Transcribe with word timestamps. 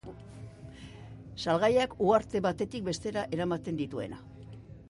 Salgaiak 1.43 1.95
uharte 2.07 2.43
batetik 2.49 2.91
bestera 2.91 3.29
eramaten 3.39 3.81
dituena. 3.83 4.23